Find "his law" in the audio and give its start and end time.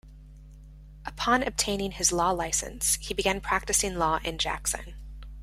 1.91-2.31